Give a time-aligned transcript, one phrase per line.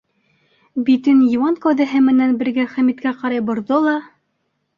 [0.87, 3.95] Битен йыуан кәүҙәһе менән бергә Хәмиткә ҡарай борҙо ла: